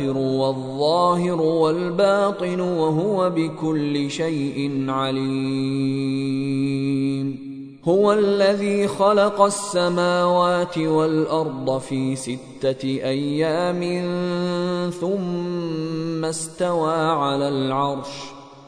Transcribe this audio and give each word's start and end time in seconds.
والآخر 0.00 0.16
والظاهر 0.16 1.40
والباطن 1.40 2.60
وهو 2.60 3.30
بكل 3.30 4.10
شيء 4.10 4.84
عليم. 4.88 6.30
هو 7.84 8.12
الذي 8.12 8.88
خلق 8.88 9.40
السماوات 9.40 10.78
والأرض 10.78 11.78
في 11.78 12.16
ستة 12.16 12.84
أيام 12.84 13.80
ثم 15.00 16.24
استوى 16.24 16.94
على 16.94 17.48
العرش. 17.48 18.39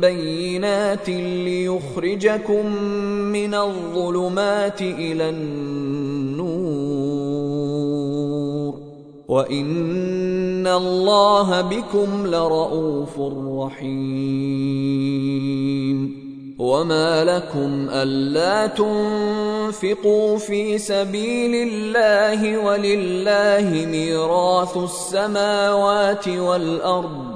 بينات 0.00 1.08
ليخرجكم 1.08 2.66
من 3.32 3.54
الظلمات 3.54 4.82
إلى 4.82 5.30
النور. 5.30 6.66
وإن 9.28 10.66
الله 10.66 11.60
بكم 11.60 12.26
لرءوف 12.26 13.20
رحيم. 13.58 14.66
وما 16.58 17.24
لكم 17.24 17.86
ألا 17.90 18.66
تنفقوا 18.66 20.38
في 20.38 20.78
سبيل 20.78 21.68
الله 21.68 22.58
ولله 22.66 23.86
ميراث 23.90 24.76
السماوات 24.76 26.28
والأرض. 26.28 27.35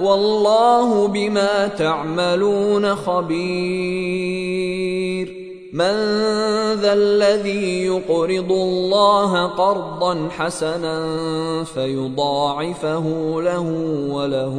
والله 0.00 1.08
بما 1.08 1.68
تعملون 1.68 2.94
خبير. 2.94 4.60
من 5.72 5.94
ذا 6.74 6.92
الذي 6.92 7.84
يقرض 7.84 8.52
الله 8.52 9.46
قرضا 9.46 10.28
حسنا 10.28 11.04
فيضاعفه 11.64 13.04
له 13.40 13.66
وله 14.10 14.56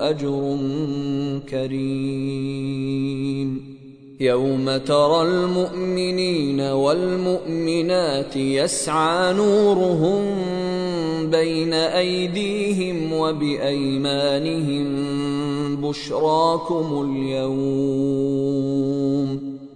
أجر 0.00 0.56
كريم. 1.50 2.92
يوم 4.22 4.76
ترى 4.76 5.22
المؤمنين 5.22 6.60
والمؤمنات 6.60 8.36
يسعى 8.36 9.32
نورهم 9.32 10.22
بين 11.30 11.74
أيديهم 11.74 13.12
وبأيمانهم 13.12 14.86
بشراكم 15.76 17.10
اليوم 17.10 18.42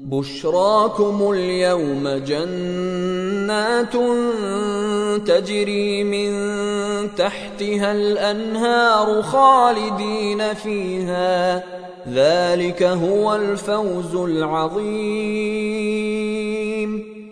بشراكم 0.00 1.32
اليوم 1.32 2.08
جنات 2.08 3.92
تجري 5.28 6.04
من 6.04 6.32
تحتها 7.16 7.92
الأنهار 7.92 9.22
خالدين 9.22 10.54
فيها 10.54 11.62
ذلك 12.12 12.82
هو 12.82 13.34
الفوز 13.34 14.14
العظيم. 14.14 16.15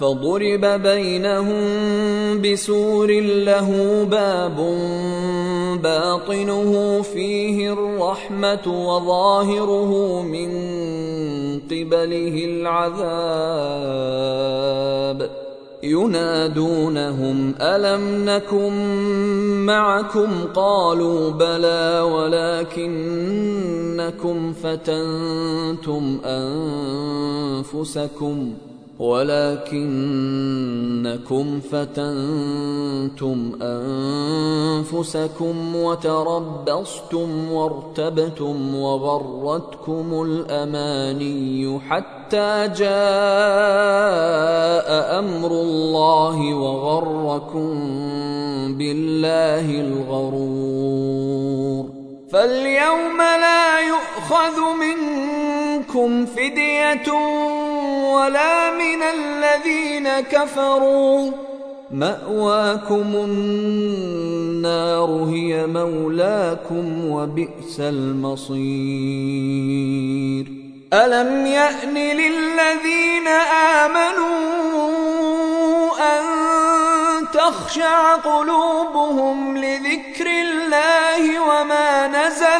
فضرب 0.00 0.64
بينهم 0.64 1.62
بسور 2.42 3.10
له 3.20 3.68
باب 4.10 4.56
باطنه 5.82 7.02
فيه 7.02 7.72
الرحمة 7.72 8.66
وظاهره 8.66 10.22
من 10.22 10.50
قبله 11.60 12.44
العذاب. 12.44 13.20
ينادونهم 15.82 17.54
ألم 17.60 18.24
نكن 18.24 18.72
معكم؟ 19.66 20.28
قالوا 20.54 21.30
بلى 21.30 22.00
ولكنكم 22.80 24.52
فتنتم 24.52 26.20
أنفسكم. 27.54 28.52
ولكنكم 29.00 30.00
فتنتم 31.60 33.52
أنفسكم 34.92 35.76
وتربصتم 35.76 37.52
وارتبتم 37.52 38.74
وغرتكم 38.74 40.22
الأماني 40.22 41.80
حتى 41.88 42.68
جاء 42.76 42.90
أمر 45.18 45.50
الله 45.50 46.54
وغركم 46.54 47.70
بالله 48.78 49.80
الغرور. 49.80 51.20
فاليوم 52.32 53.18
لا 53.18 53.80
يؤخذ 53.80 54.56
منكم 54.80 56.26
فدية 56.26 57.08
ولا 58.14 58.70
من 58.70 59.02
الذين 59.02 60.20
كفروا. 60.20 61.30
مأواكم 61.90 63.14
النار 63.14 65.08
هي 65.30 65.66
مولاكم 65.66 67.10
وبئس 67.10 67.80
المصير. 67.80 68.60
ألم 70.92 71.46
يأن 71.46 71.94
للذين 71.94 73.28
آمنوا 73.78 74.50
أن 76.00 76.24
تخشع 77.34 78.14
قلوبهم 78.14 79.56
لذكر 79.56 80.26
الله 80.26 81.40
وما 81.40 82.08
نزل 82.08 82.59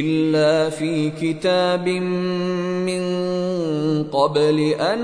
إلا 0.00 0.70
في 0.70 1.10
كتاب 1.22 1.88
من 1.88 3.04
قبل 4.04 4.74
أن 4.80 4.98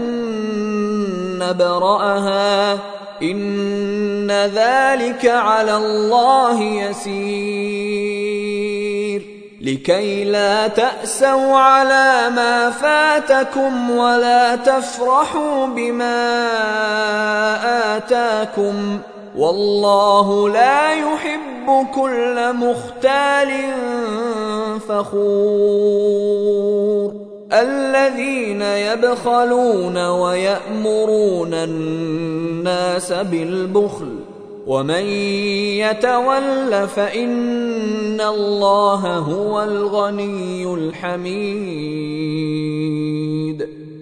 نبرأها. 1.39 2.79
إن 3.23 4.31
ذلك 4.31 5.27
على 5.27 5.77
الله 5.77 6.63
يسير. 6.63 7.71
لكي 9.61 10.25
لا 10.25 10.69
تأسوا 10.69 11.57
على 11.57 12.31
ما 12.37 12.71
فاتكم 12.71 13.91
ولا 13.91 14.57
تفرحوا 14.57 15.67
بما 15.67 16.37
آتاكم. 17.97 19.01
والله 19.37 20.49
لا 20.49 20.95
يحب 20.95 21.87
كل 21.95 22.53
مختال 22.53 23.49
فخور. 24.89 26.31
الذين 27.53 28.63
يبخلون 28.63 30.07
ويأمرون 30.07 31.55
الناس 31.55 33.13
بالبخل 33.13 34.17
ومن 34.67 35.05
يتول 35.83 36.89
فإن 36.89 38.21
الله 38.21 39.17
هو 39.19 39.63
الغني 39.63 40.75
الحميد. 40.75 42.21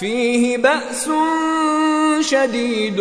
فيه 0.00 0.56
بأس 0.56 1.10
شديد 2.20 2.96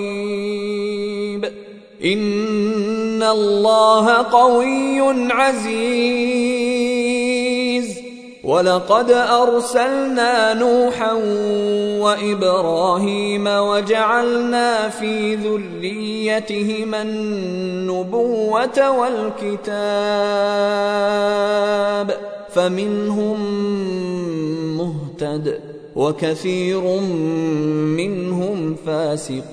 إن 2.04 3.22
الله 3.22 4.12
قوي 4.12 5.00
عزيز. 5.32 6.61
ولقد 8.44 9.10
أرسلنا 9.10 10.54
نوحا 10.54 11.12
وإبراهيم 12.02 13.46
وجعلنا 13.46 14.88
في 14.88 15.34
ذريتهما 15.34 17.02
النبوة 17.02 18.90
والكتاب 18.90 19.72
فمنهم 22.54 23.38
مهتد 24.76 25.60
وكثير 25.96 27.00
منهم 27.96 28.76
فاسقون 28.86 29.52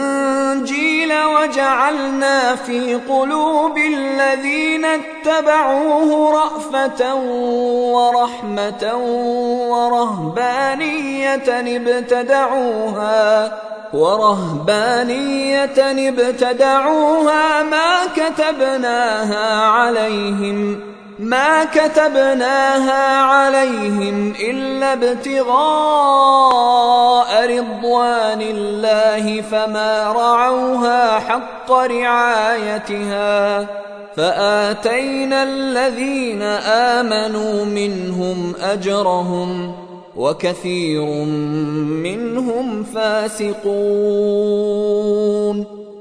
الانجيل 1.11 1.25
وجعلنا 1.25 2.55
في 2.55 2.95
قلوب 2.95 3.77
الذين 3.77 4.85
اتبعوه 4.85 6.31
رأفة 6.33 7.15
ورحمة 7.95 8.95
ورهبانية 9.69 11.77
ابتدعوها 11.77 13.51
ورهبانية 13.93 16.09
ابتدعوها 16.09 17.63
ما 17.63 17.95
كتبناها 18.15 19.65
عليهم 19.65 20.79
ما 21.21 21.63
كتبناها 21.63 23.21
عليهم 23.21 24.33
إلا 24.49 24.93
ابتغاء 24.93 25.51
رضوان 27.57 28.41
الله 28.41 29.41
فما 29.41 30.11
رعوها 30.11 31.19
حق 31.19 31.71
رعايتها 31.71 33.67
فآتينا 34.15 35.43
الذين 35.43 36.41
آمنوا 36.97 37.65
منهم 37.65 38.53
أجرهم 38.61 39.75
وكثير 40.15 41.05
منهم 42.05 42.83
فاسقون. 42.83 43.61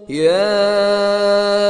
يا 0.09 1.70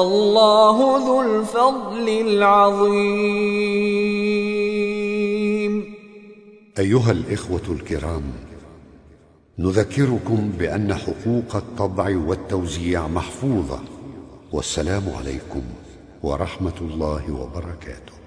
والله 0.00 0.76
ذو 1.06 1.22
الفضل 1.22 2.08
العظيم. 2.08 3.40
أيها 6.78 7.12
الإخوة 7.12 7.62
الكرام 7.68 8.22
نذكركم 9.58 10.50
بأن 10.58 10.94
حقوق 10.94 11.56
الطبع 11.56 12.16
والتوزيع 12.26 13.08
محفوظة 13.08 13.80
والسلام 14.52 15.02
عليكم 15.18 15.62
ورحمة 16.22 16.78
الله 16.80 17.32
وبركاته. 17.40 18.19